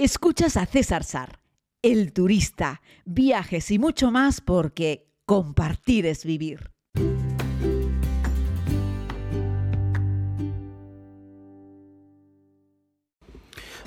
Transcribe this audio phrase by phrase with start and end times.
[0.00, 1.40] Escuchas a César Sar,
[1.82, 6.70] el turista, viajes y mucho más porque compartir es vivir.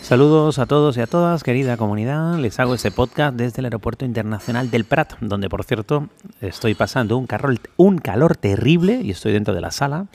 [0.01, 2.37] Saludos a todos y a todas, querida comunidad.
[2.39, 6.09] Les hago este podcast desde el Aeropuerto Internacional del Prat, donde por cierto
[6.41, 10.07] estoy pasando un calor, un calor terrible y estoy dentro de la sala.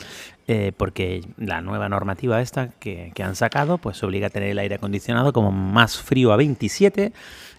[0.48, 4.60] Eh, porque la nueva normativa esta que, que, han sacado pues obliga a tener el
[4.60, 7.12] aire acondicionado como más frío a 27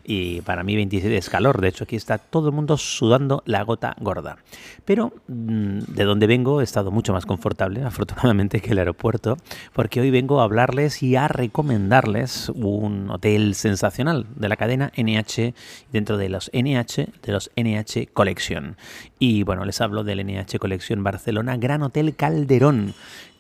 [0.09, 3.61] y para mí 27 es calor, de hecho aquí está todo el mundo sudando la
[3.63, 4.37] gota gorda.
[4.85, 9.37] Pero mm, de donde vengo he estado mucho más confortable, afortunadamente, que el aeropuerto,
[9.73, 15.53] porque hoy vengo a hablarles y a recomendarles un hotel sensacional de la cadena NH
[15.91, 18.77] dentro de los NH, de los NH Collection.
[19.19, 22.76] Y bueno, les hablo del NH Collection Barcelona Gran Hotel Calderón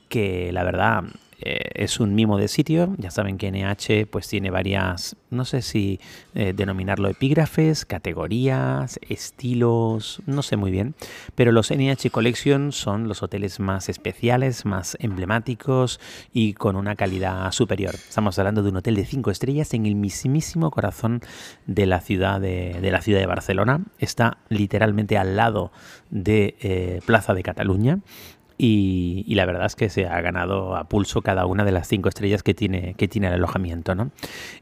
[0.09, 1.03] que la verdad
[1.39, 2.95] eh, es un mimo de sitio.
[2.97, 5.99] Ya saben que NH pues tiene varias, no sé si
[6.33, 10.95] eh, denominarlo epígrafes, categorías, estilos, no sé muy bien.
[11.35, 15.99] Pero los NH Collection son los hoteles más especiales, más emblemáticos
[16.33, 17.93] y con una calidad superior.
[17.93, 21.21] Estamos hablando de un hotel de 5 estrellas en el mismísimo corazón
[21.67, 23.81] de la ciudad de, la ciudad de Barcelona.
[23.99, 25.71] Está literalmente al lado
[26.09, 27.99] de eh, Plaza de Cataluña
[28.59, 32.09] y, la verdad es que se ha ganado a pulso cada una de las cinco
[32.09, 33.93] estrellas que tiene, que tiene el alojamiento.
[33.93, 34.09] ¿no?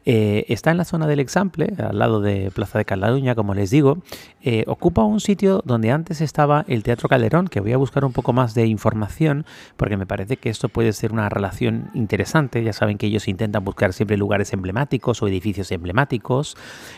[0.04, 3.70] Eh, está en la zona del Example, al lado de Plaza de Cataluña, como les
[3.70, 3.98] digo.
[4.42, 8.12] Eh, ocupa un sitio donde antes estaba el Teatro Calderón, que voy a buscar un
[8.12, 9.46] poco más de información,
[9.78, 12.62] porque me parece que esto puede ser una relación interesante.
[12.62, 16.56] Ya saben que ellos intentan buscar siempre lugares emblemáticos o edificios emblemáticos.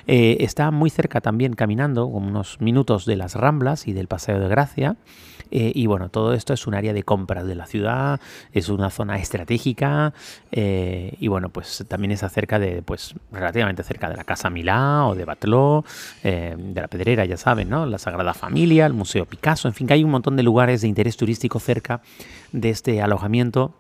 [0.09, 4.49] Eh, está muy cerca también caminando, unos minutos de las Ramblas y del Paseo de
[4.49, 4.97] Gracia.
[5.51, 8.21] Y bueno, todo esto es un área de compras de la ciudad,
[8.53, 10.13] es una zona estratégica
[10.53, 15.07] eh, y bueno, pues también está cerca de, pues relativamente cerca de la Casa Milá
[15.07, 15.85] o de Batló,
[16.23, 17.87] eh, de la Pedrera, ya saben, ¿no?
[17.87, 20.89] La Sagrada Familia, el Museo Picasso, en fin, que hay un montón de lugares de
[20.89, 22.01] interés turístico cerca
[22.53, 23.75] de este alojamiento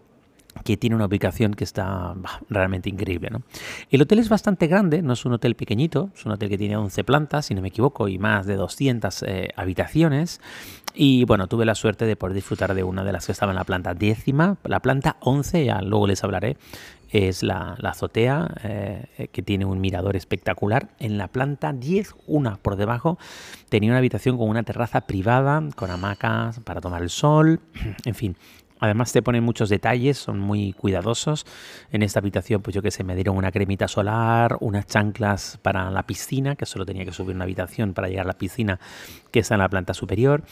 [0.64, 2.14] que tiene una ubicación que está
[2.48, 3.30] realmente increíble.
[3.30, 3.42] ¿no?
[3.90, 6.76] El hotel es bastante grande, no es un hotel pequeñito, es un hotel que tiene
[6.76, 10.40] 11 plantas, si no me equivoco, y más de 200 eh, habitaciones.
[10.94, 13.56] Y bueno, tuve la suerte de poder disfrutar de una de las que estaba en
[13.56, 16.56] la planta décima, la planta 11, ya luego les hablaré,
[17.10, 20.88] es la, azotea eh, que tiene un mirador espectacular.
[20.98, 23.18] En la planta 10, una por debajo,
[23.68, 27.60] tenía una habitación con una terraza privada, con hamacas para tomar el sol,
[28.04, 28.36] en fin,
[28.80, 31.46] Además te ponen muchos detalles, son muy cuidadosos.
[31.90, 35.90] En esta habitación, pues yo que sé, me dieron una cremita solar, unas chanclas para
[35.90, 38.78] la piscina, que solo tenía que subir una habitación para llegar a la piscina
[39.30, 40.42] que está en la planta superior.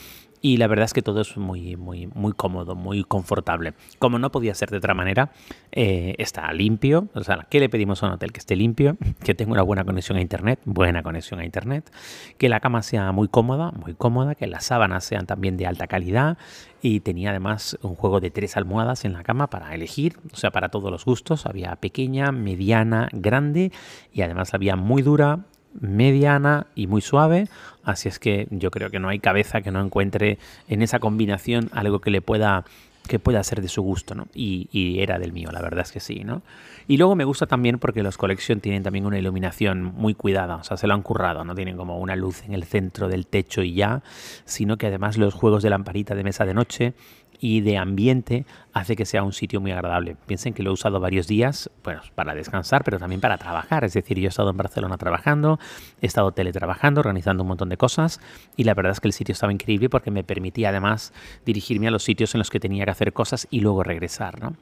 [0.47, 3.73] Y la verdad es que todo es muy, muy, muy cómodo, muy confortable.
[3.99, 5.31] Como no podía ser de otra manera,
[5.73, 7.09] eh, está limpio.
[7.15, 8.31] O sea, ¿qué le pedimos a un hotel?
[8.31, 11.91] Que esté limpio, que tenga una buena conexión a internet, buena conexión a internet,
[12.37, 15.87] que la cama sea muy cómoda, muy cómoda, que las sábanas sean también de alta
[15.87, 16.37] calidad.
[16.81, 20.51] Y tenía además un juego de tres almohadas en la cama para elegir, o sea,
[20.51, 21.45] para todos los gustos.
[21.45, 23.73] Había pequeña, mediana, grande
[24.13, 25.41] y además había muy dura,
[25.79, 27.47] mediana y muy suave,
[27.83, 31.69] así es que yo creo que no hay cabeza que no encuentre en esa combinación
[31.73, 32.65] algo que le pueda
[33.07, 34.27] que pueda ser de su gusto, ¿no?
[34.35, 36.41] Y, era del mío, la verdad es que sí, ¿no?
[36.87, 40.63] Y luego me gusta también porque los Collection tienen también una iluminación muy cuidada, o
[40.63, 43.63] sea, se lo han currado, no tienen como una luz en el centro del techo
[43.63, 44.03] y ya,
[44.45, 46.93] sino que además los juegos de lamparita de mesa de noche
[47.39, 50.15] y de ambiente hace que sea un sitio muy agradable.
[50.25, 53.83] Piensen que lo he usado varios días bueno, para descansar, pero también para trabajar.
[53.83, 55.59] Es decir, yo he estado en Barcelona trabajando,
[56.01, 58.19] he estado teletrabajando, organizando un montón de cosas
[58.55, 61.13] y la verdad es que el sitio estaba increíble porque me permitía además
[61.45, 64.41] dirigirme a los sitios en los que tenía que hacer cosas y luego regresar.
[64.41, 64.55] ¿no?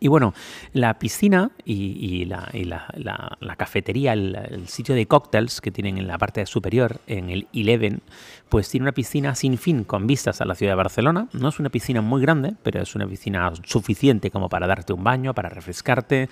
[0.00, 0.32] Y bueno,
[0.72, 7.00] la piscina y, la, cafetería, el, sitio de cócteles que tienen en la parte superior,
[7.06, 8.00] en el Eleven,
[8.48, 11.28] pues tiene una piscina sin fin con vistas a la ciudad de Barcelona.
[11.32, 15.02] No es una piscina muy grande, pero es una piscina suficiente como para darte un
[15.02, 16.28] baño, para refrescarte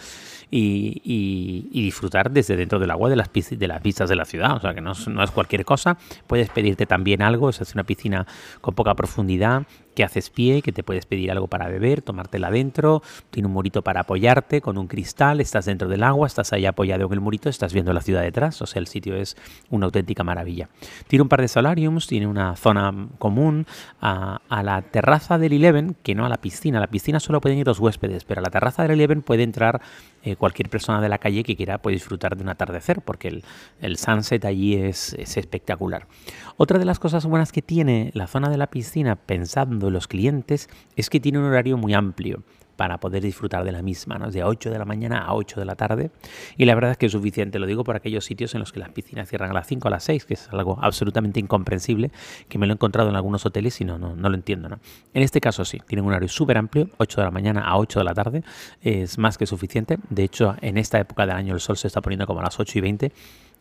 [0.51, 4.57] y, disfrutar desde dentro del agua de las, de las vistas de la ciudad.
[4.57, 5.99] O sea que no es, no es cualquier cosa.
[6.27, 8.27] Puedes pedirte también algo, es una piscina
[8.61, 9.65] con poca profundidad
[9.97, 13.83] que haces pie, que te puedes pedir algo para beber, tomártela dentro, tiene un murito
[13.83, 17.49] para apoyarte con un cristal, estás dentro del agua, estás ahí apoyado en el murito,
[17.49, 19.37] estás viendo la ciudad detrás, o sea, el sitio es
[19.71, 20.69] una auténtica maravilla.
[21.09, 23.67] Tiene un par de solariums, tiene una zona común
[24.01, 27.59] a, la terraza del Eleven, que no a la piscina, a la piscina solo pueden
[27.59, 29.81] ir los huéspedes, pero a la terraza del Eleven puede entrar
[30.27, 33.45] eh, cualquier persona de la calle que quiera puede disfrutar de un atardecer, porque el,
[33.81, 36.09] el sunset allí es, es espectacular.
[36.57, 40.69] Otra de las cosas buenas que tiene la zona de la piscina, pensando los clientes,
[40.97, 42.43] es que tiene un horario muy amplio.
[42.77, 44.31] Para poder disfrutar de la misma, ¿no?
[44.31, 46.11] de 8 de la mañana a 8 de la tarde.
[46.57, 48.81] Y la verdad es que es suficiente, lo digo por aquellos sitios en los que
[48.81, 52.11] las piscinas cierran a las 5 o a las 6, que es algo absolutamente incomprensible,
[52.49, 54.69] que me lo he encontrado en algunos hoteles y no, no, no lo entiendo.
[54.69, 54.79] ¿no?
[55.15, 58.01] En este caso sí, tienen un horario súper amplio, 8 de la mañana a 8
[58.01, 58.43] de la tarde,
[58.83, 59.99] es más que suficiente.
[60.11, 62.59] De hecho, en esta época del año el sol se está poniendo como a las
[62.59, 63.13] 8 y 20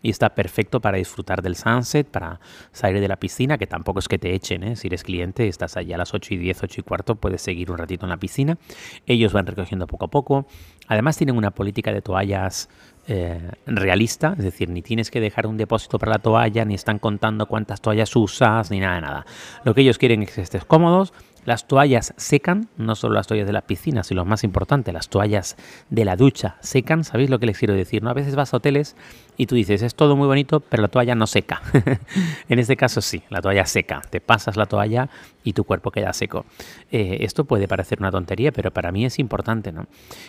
[0.06, 2.40] y está perfecto para disfrutar del sunset, para
[2.72, 4.76] salir de la piscina, que tampoco es que te echen, ¿eh?
[4.76, 7.72] si eres cliente, estás allá a las 8 y 10, 8 y cuarto, puedes seguir
[7.72, 8.60] un ratito en la piscina.
[9.08, 10.46] Ellos van recogiendo poco a poco.
[10.88, 12.70] Además tienen una política de toallas
[13.08, 17.00] eh, realista, es decir, ni tienes que dejar un depósito para la toalla, ni están
[17.00, 19.26] contando cuántas toallas usas, ni nada nada.
[19.64, 21.14] Lo que ellos quieren es que estés cómodos,
[21.46, 25.10] las toallas secan, no solo las toallas de la piscina, sino lo más importante, las
[25.10, 25.56] toallas
[25.92, 27.04] de la ducha secan.
[27.04, 28.02] ¿Sabéis lo que les quiero decir?
[28.02, 28.10] ¿no?
[28.10, 28.96] A veces vas a hoteles
[29.38, 31.62] y tú dices, es todo muy bonito, pero la toalla no seca.
[32.50, 34.02] en este caso sí, la toalla seca.
[34.10, 35.10] Te pasas la toalla
[35.44, 36.46] y tu cuerpo queda seco.
[36.92, 39.72] Eh, esto puede parecer una tontería, pero para mí es importante.
[39.72, 39.86] ¿no?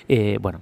[0.08, 0.60] Eh, bueno,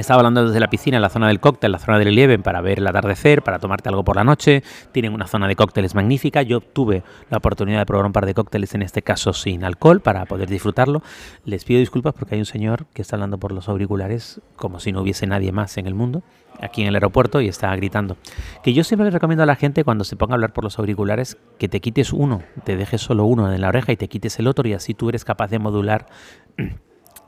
[0.00, 2.60] estaba hablando desde la piscina, en la zona del cóctel, la zona del Eleven, para
[2.60, 4.62] ver el atardecer, para tomarte algo por la noche.
[4.92, 6.42] Tienen una zona de cócteles magnífica.
[6.42, 10.00] Yo tuve la oportunidad de probar un par de cócteles, en este caso sin alcohol,
[10.00, 11.02] para poder disfrutarlo.
[11.44, 14.92] Les pido disculpas porque hay un señor que está hablando por los auriculares como si
[14.92, 16.22] no hubiese nadie más en el mundo,
[16.60, 18.16] aquí en el aeropuerto, y está gritando.
[18.62, 20.78] Que yo siempre le recomiendo a la gente cuando se ponga a hablar por los
[20.78, 24.38] auriculares que te quites uno, te dejes solo uno en la oreja y te quites
[24.38, 26.06] el otro y así tú eres capaz de modular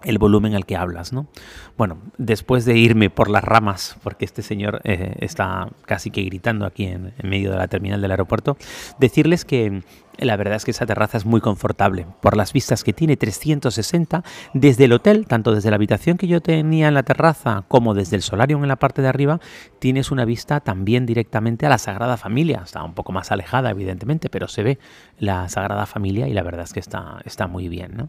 [0.04, 1.26] el volumen al que hablas, ¿no?
[1.76, 6.66] Bueno, después de irme por las ramas, porque este señor eh, está casi que gritando
[6.66, 8.56] aquí en, en, medio de la terminal del aeropuerto,
[8.98, 9.82] decirles que
[10.20, 14.22] la verdad es que esa terraza es muy confortable por las vistas que tiene 360
[14.54, 18.16] desde el hotel, tanto desde la habitación que yo tenía en la terraza como desde
[18.16, 19.40] el solarium en la parte de arriba,
[19.78, 22.62] tienes una vista también directamente a la Sagrada Familia.
[22.64, 24.78] Está un poco más alejada, evidentemente, pero se ve
[25.18, 27.96] la Sagrada Familia y la verdad es que está, está muy bien.
[27.96, 28.08] ¿no?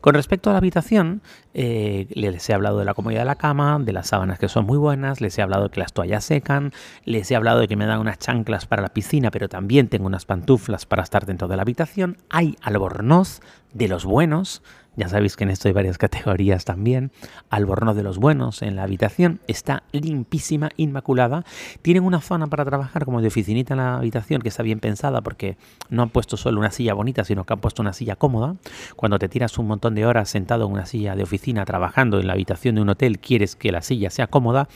[0.00, 1.22] Con respecto a la habitación,
[1.54, 4.66] eh, les he hablado de la comodidad de la cama, de las sábanas que son
[4.66, 6.72] muy buenas, les he hablado de que las toallas secan,
[7.04, 10.06] les he hablado de que me dan unas chanclas para la piscina, pero también tengo
[10.06, 12.16] unas pantuflas para estar dentro de la habitación.
[12.30, 13.40] Hay albornoz
[13.72, 14.62] de los buenos,
[14.96, 17.12] ya sabéis que en esto hay varias categorías también.
[17.50, 19.40] Albornoz de los buenos en la habitación.
[19.46, 21.44] Está limpísima, inmaculada.
[21.82, 25.20] Tienen una zona para trabajar como de oficinita en la habitación que está bien pensada
[25.20, 25.58] porque
[25.90, 28.56] no han puesto solo una silla bonita, sino que han puesto una silla cómoda.
[28.96, 32.26] Cuando te tiras un montón de horas sentado en una silla de oficina trabajando en
[32.26, 34.68] la habitación de un hotel, quieres que la silla sea cómoda.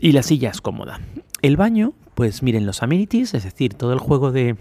[0.00, 1.00] Y la silla es cómoda.
[1.40, 4.56] El baño, pues miren los amenities, es decir, todo el juego de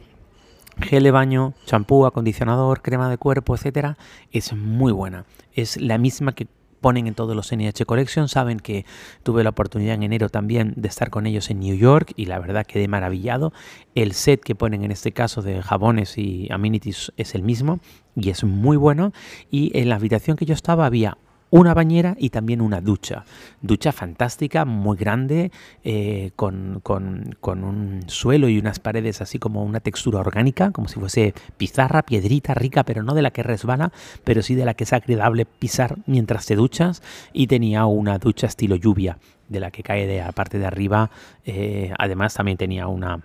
[0.82, 3.98] gel de baño, champú, acondicionador, crema de cuerpo, etcétera,
[4.32, 5.26] es muy buena.
[5.54, 6.48] Es la misma que
[6.84, 8.28] ponen en todos los NH Collection.
[8.28, 8.86] Saben que
[9.24, 12.38] tuve la oportunidad en enero también de estar con ellos en New York y la
[12.40, 13.54] verdad quedé maravillado.
[13.96, 17.80] El set que ponen en este caso de jabones y amenities es el mismo
[18.16, 19.14] y es muy bueno.
[19.50, 21.18] Y en la habitación que yo estaba había
[21.54, 23.26] una bañera y también una ducha.
[23.62, 25.52] Ducha fantástica, muy grande,
[25.84, 30.88] eh, con, con, con, un suelo y unas paredes así como una textura orgánica, como
[30.88, 33.92] si fuese pizarra, piedrita rica, pero no de la que resbala,
[34.24, 37.04] pero sí de la que es agradable pisar mientras te duchas.
[37.34, 41.12] Y tenía una ducha estilo lluvia, de la que cae de la parte de arriba.
[41.46, 43.22] Eh, además también tenía una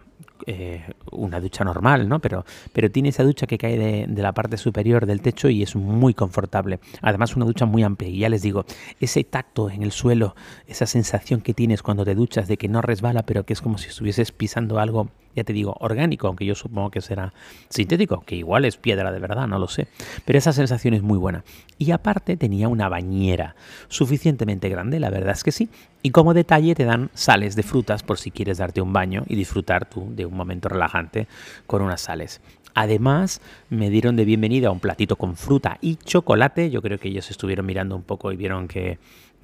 [0.46, 2.20] eh, una ducha normal, ¿no?
[2.20, 5.62] Pero, pero tiene esa ducha que cae de, de, la parte superior del techo y
[5.62, 6.80] es muy confortable.
[7.02, 8.08] Además, una ducha muy amplia.
[8.08, 8.64] Y ya les digo,
[9.00, 10.34] ese tacto en el suelo,
[10.66, 13.78] esa sensación que tienes cuando te duchas de que no resbala, pero que es como
[13.78, 15.08] si estuvieses pisando algo
[15.38, 17.32] ya te digo, orgánico, aunque yo supongo que será
[17.68, 19.86] sintético, que igual es piedra de verdad, no lo sé.
[20.24, 21.44] Pero esa sensación es muy buena.
[21.78, 23.54] Y aparte tenía una bañera
[23.88, 25.68] suficientemente grande, la verdad es que sí.
[26.02, 29.36] Y como detalle te dan sales de frutas por si quieres darte un baño y
[29.36, 31.26] disfrutar tú de un momento relajante
[31.66, 32.40] con unas sales.
[32.74, 36.70] Además, me dieron de bienvenida un platito con fruta y chocolate.
[36.70, 38.98] Yo creo que ellos estuvieron mirando un poco y vieron que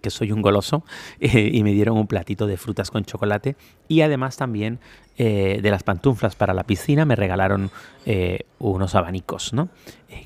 [0.05, 0.85] que soy un goloso,
[1.21, 3.57] eh, y me dieron un platito de frutas con chocolate
[3.89, 4.79] y además también
[5.17, 7.71] eh, de las pantuflas para la piscina me regalaron
[8.07, 9.69] eh, unos abanicos, ¿no?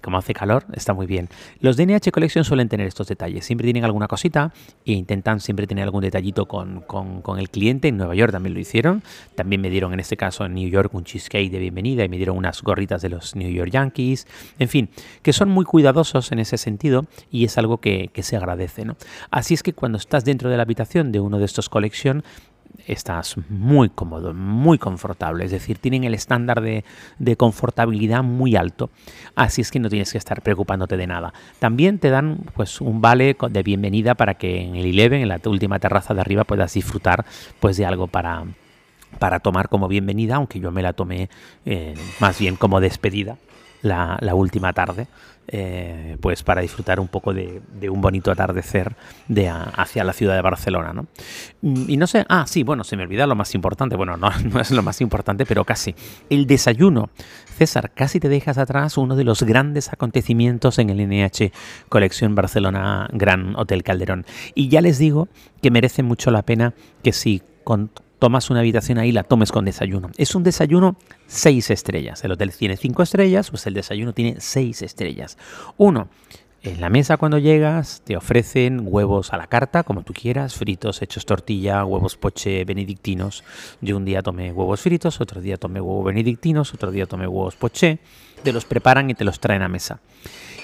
[0.03, 1.29] como hace calor, está muy bien.
[1.61, 4.53] Los DNH Collection suelen tener estos detalles, siempre tienen alguna cosita
[4.85, 7.89] e intentan siempre tener algún detallito con, con, con, el cliente.
[7.89, 9.03] En Nueva York también lo hicieron,
[9.35, 12.17] también me dieron en este caso en New York un cheesecake de bienvenida y me
[12.17, 14.27] dieron unas gorritas de los New York Yankees,
[14.59, 14.89] en fin,
[15.23, 18.97] que son muy cuidadosos en ese sentido y es algo que, que se agradece, ¿no?
[19.31, 22.23] Así es que cuando estás dentro de la habitación de uno de estos Collection,
[22.87, 25.45] estás muy cómodo, muy confortable.
[25.45, 26.85] Es decir, tienen el estándar de,
[27.19, 28.91] de, confortabilidad muy alto.
[29.35, 31.33] Así es que no tienes que estar preocupándote de nada.
[31.59, 35.41] También te dan pues un vale de bienvenida para que en el Eleven, en la
[35.45, 37.25] última terraza de arriba, puedas disfrutar
[37.61, 38.45] pues de algo para,
[39.19, 41.29] para tomar como bienvenida, aunque yo me la tomé
[41.67, 43.37] eh, más bien como despedida
[43.83, 45.07] la, última tarde,
[45.47, 48.95] eh, pues para disfrutar un poco de, un bonito atardecer
[49.29, 50.93] de hacia la ciudad de Barcelona.
[50.93, 51.07] ¿no?
[51.63, 54.61] Y no sé, ah, sí, bueno, se me olvida lo más importante, bueno, no, no
[54.61, 55.95] es lo más importante, pero casi,
[56.31, 57.11] el desayuno.
[57.57, 61.51] César, casi te dejas atrás uno de los grandes acontecimientos en el NH
[61.89, 64.27] Colección Barcelona Gran Hotel Calderón.
[64.55, 65.29] Y ya les digo
[65.61, 69.65] que merece mucho la pena que si con tomas una habitación ahí, la tomes con
[69.65, 70.11] desayuno.
[70.17, 70.97] Es un desayuno
[71.27, 72.25] seis estrellas.
[72.25, 75.39] El hotel tiene cinco estrellas, pues el desayuno tiene seis estrellas.
[75.77, 76.09] Uno,
[76.63, 81.03] en la mesa cuando llegas te ofrecen huevos a la carta, como tú quieras, fritos,
[81.03, 83.45] hechos tortilla, huevos poche benedictinos.
[83.81, 87.57] Yo un día tomé huevos fritos, otro día tomé huevos benedictinos, otro día tomé huevos
[87.57, 88.01] poché.
[88.43, 90.01] Te los preparan y te los traen a mesa.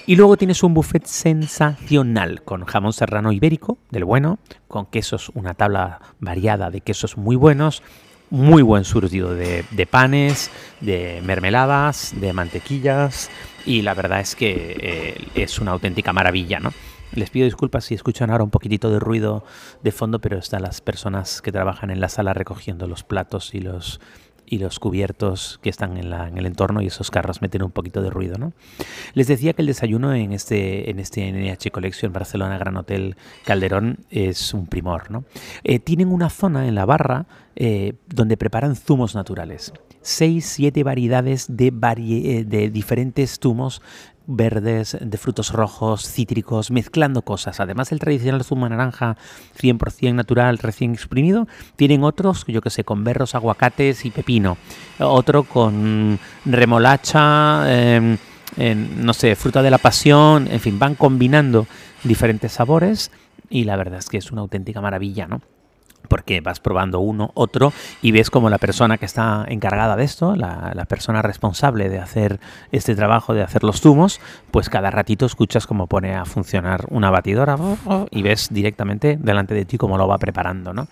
[0.05, 4.37] Y luego tienes un buffet sensacional con jamón serrano ibérico, del bueno,
[4.67, 7.81] con quesos, una tabla variada de quesos muy buenos,
[8.29, 13.29] muy buen surtido de, panes, de mermeladas, de mantequillas
[13.65, 16.71] y la verdad es que eh, es una auténtica maravilla, ¿no?
[17.13, 19.45] Les pido disculpas si escuchan ahora un poquitito de ruido
[19.83, 23.61] de fondo, pero están las personas que trabajan en la sala recogiendo los platos y
[23.61, 24.01] los
[24.45, 28.09] y los cubiertos que están en, el entorno y esos carros meten un poquito de
[28.09, 28.37] ruido.
[28.37, 28.53] ¿no?
[29.13, 33.99] Les decía que el desayuno en este, en este NH Collection Barcelona Gran Hotel Calderón
[34.09, 35.11] es un primor.
[35.11, 35.25] ¿no?
[35.63, 37.25] Eh, tienen una zona en la barra
[37.55, 39.73] eh, donde preparan zumos naturales.
[40.01, 43.81] Seis, siete variedades de, eh, de diferentes zumos
[44.27, 47.59] verdes, de frutos rojos, cítricos, mezclando cosas.
[47.59, 49.17] Además el tradicional zumo naranja
[49.59, 54.57] 100% natural, recién exprimido, tienen otros, yo que sé, con berros, aguacates y pepino.
[54.99, 58.17] Otro con remolacha, em,
[58.97, 61.67] no sé, fruta de la pasión, en fin, van combinando
[62.03, 63.11] diferentes sabores
[63.49, 65.41] y la verdad es que es una auténtica maravilla, ¿no?
[66.07, 70.35] Porque vas probando uno, otro, y ves como la persona que está encargada de esto,
[70.35, 72.39] la, persona responsable de hacer
[72.71, 74.19] este trabajo, de hacer los zumos,
[74.51, 77.57] pues cada ratito escuchas cómo pone a funcionar una batidora
[78.11, 80.87] y ves directamente delante de ti cómo lo va preparando, ¿no?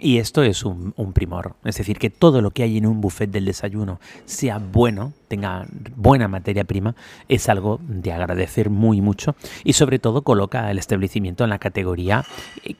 [0.00, 1.54] Y esto es un, primor.
[1.64, 5.66] Es decir, que todo lo que hay en un buffet del desayuno sea bueno, tenga
[5.96, 6.94] buena materia prima,
[7.28, 9.34] es algo de agradecer muy mucho
[9.64, 12.24] y sobre todo coloca el establecimiento en la categoría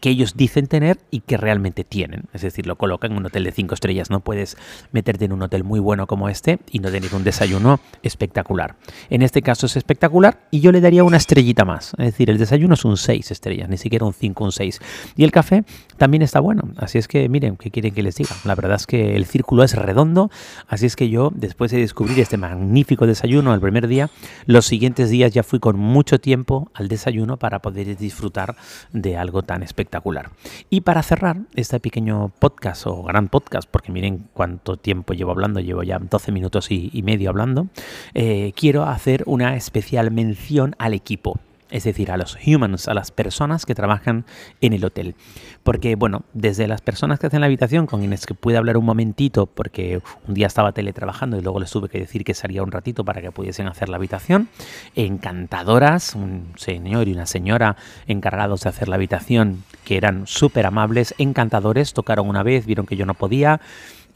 [0.01, 2.25] que ellos dicen tener y que realmente tienen.
[2.33, 4.11] Es decir, lo coloca en un hotel de cinco estrellas.
[4.11, 4.57] No puedes
[4.93, 8.77] meterte en un hotel muy bueno como este y no tener un desayuno espectacular.
[9.11, 11.93] En este caso es espectacular y yo le daría una estrellita más.
[11.99, 14.81] Es decir, el desayuno es un 6 estrellas, ni siquiera un 5, un 6.
[15.17, 15.65] Y el café
[15.97, 16.71] también está bueno.
[16.77, 18.35] Así es que miren, ¿qué quieren que les diga?
[18.45, 20.31] La verdad es que el círculo es redondo.
[20.69, 24.11] Así es que yo, después de descubrir este magnífico desayuno el primer día.
[24.47, 28.57] Los siguientes días ya fui con mucho tiempo al desayuno para poder disfrutar
[28.93, 30.31] de algo tan espectacular.
[30.71, 35.61] Y para cerrar este pequeño podcast o gran podcast, porque miren cuánto tiempo llevo hablando,
[35.61, 37.69] llevo ya 12 minutos y, medio hablando,
[38.15, 41.39] eh, quiero hacer una especial mención al equipo
[41.71, 44.25] es decir, a los humans, a las personas que trabajan
[44.61, 45.15] en el hotel.
[45.63, 48.85] Porque, bueno, desde las personas que hacen la habitación, con quienes que pude hablar un
[48.85, 52.71] momentito, porque un día estaba teletrabajando y luego les tuve que decir que salía un
[52.71, 54.49] ratito para que pudiesen hacer la habitación,
[54.95, 61.15] encantadoras, un señor y una señora encargados de hacer la habitación, que eran súper amables,
[61.19, 63.61] encantadores, tocaron una vez, vieron que yo no podía,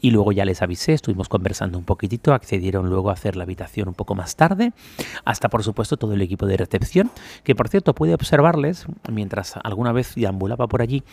[0.01, 3.87] y luego ya les avisé, estuvimos conversando un poquitito, accedieron luego a hacer la habitación
[3.87, 4.73] un poco más tarde,
[5.23, 7.11] hasta por supuesto todo el equipo de recepción,
[7.43, 11.03] que por cierto pude observarles mientras alguna vez deambulaba por allí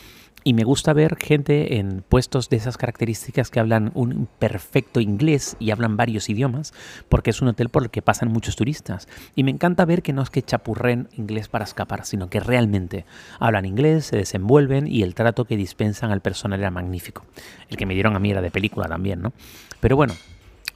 [0.44, 5.56] y me gusta ver gente en puestos de esas características que hablan un perfecto inglés
[5.58, 6.72] y hablan varios idiomas,
[7.08, 9.08] porque es un hotel por el que pasan muchos turistas.
[9.34, 13.04] Y me encanta ver que no es que chapurren inglés para escapar, sino que realmente
[13.40, 17.24] hablan inglés, se desenvuelven y el trato que dispensan al personal era magnífico.
[17.68, 19.32] El que me dieron a mí era de película también, ¿no?
[19.80, 20.14] Pero bueno,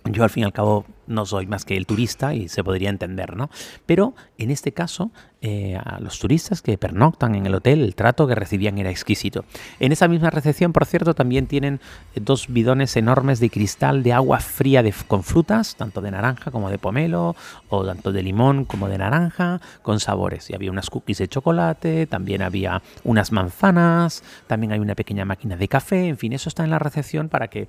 [0.04, 2.90] yo al fin y al cabo no soy más que el turista y se podría
[2.90, 3.50] entender, ¿no?
[3.86, 8.26] Pero en este caso, eh, a los turistas que pernoctan en el hotel, el trato
[8.26, 9.44] que recibían era exquisito.
[9.80, 11.80] En esa misma recepción, por cierto, también tienen
[12.14, 16.78] dos bidones enormes de cristal de agua fría con frutas, tanto de naranja como de
[16.78, 17.36] pomelo,
[17.68, 20.50] o tanto de limón como de naranja, con sabores.
[20.50, 25.56] Y había unas cookies de chocolate, también había unas manzanas, también hay una pequeña máquina
[25.56, 27.68] de café, en fin, eso está en la recepción para que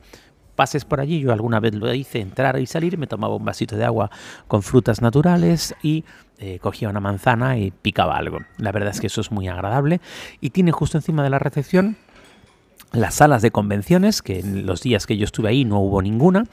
[0.56, 1.20] pases por allí.
[1.20, 4.10] Yo alguna vez lo hice, entrar y salir, me tomaba un vasito de agua
[4.48, 6.04] con frutas naturales y
[6.40, 8.40] eh, cogía una manzana y picaba algo.
[8.58, 10.02] La verdad es que eso es muy agradable
[10.42, 11.98] y tiene justo encima de la recepción
[12.94, 16.46] las salas de convenciones, que en los días que yo estuve ahí no hubo ninguna,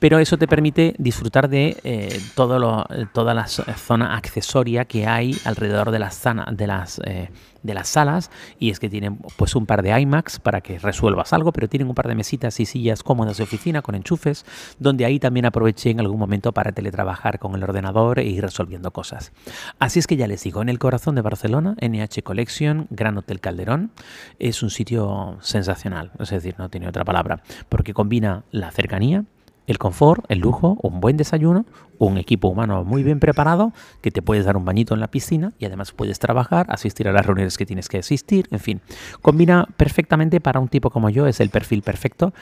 [0.00, 5.38] pero eso te permite disfrutar de eh, todo lo, toda la zona accesoria que hay
[5.44, 6.20] alrededor de las,
[6.50, 7.30] de las, eh,
[7.64, 8.30] de las salas
[8.60, 11.88] y es que tienen pues un par de iMacs para que resuelvas algo, pero tienen
[11.88, 14.44] un par de mesitas y sillas cómodas de oficina con enchufes,
[14.78, 18.92] donde ahí también aproveché en algún momento para teletrabajar con el ordenador e ir resolviendo
[18.92, 19.32] cosas.
[19.78, 23.40] Así es que ya les digo, en el corazón de Barcelona, NH Collection, Gran Hotel
[23.40, 23.90] Calderón,
[24.38, 29.24] es un sitio sensacional, es decir, no tiene otra palabra, porque combina la cercanía,
[29.66, 31.64] el confort, el lujo, un buen desayuno,
[31.98, 35.52] un equipo humano muy bien preparado, que te puedes dar un bañito en la piscina
[35.58, 38.80] y además puedes trabajar, asistir a las reuniones que tienes que asistir, en fin,
[39.22, 42.32] combina perfectamente para un tipo como yo, es el perfil perfecto.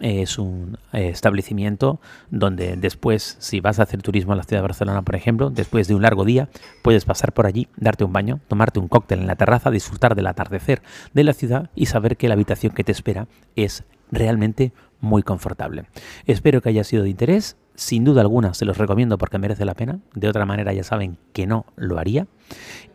[0.00, 4.68] Es un eh, establecimiento donde después, si vas a hacer turismo a la ciudad de
[4.68, 6.48] Barcelona, por ejemplo, después de un largo día,
[6.82, 10.28] puedes pasar por allí, darte un baño, tomarte un cóctel en la terraza, disfrutar del
[10.28, 10.82] atardecer
[11.14, 15.84] de la ciudad y saber que la habitación que te espera es realmente muy confortable.
[16.26, 17.56] Espero que haya sido de interés.
[17.74, 20.00] Sin duda alguna se los recomiendo porque merece la pena.
[20.14, 22.26] De otra manera ya saben que no lo haría.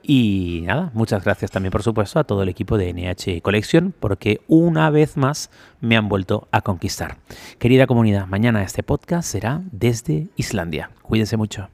[0.01, 4.41] Y nada, muchas gracias también por supuesto a todo el equipo de NH Collection porque
[4.47, 7.17] una vez más me han vuelto a conquistar.
[7.59, 10.91] Querida comunidad, mañana este podcast será desde Islandia.
[11.01, 11.69] Cuídense mucho.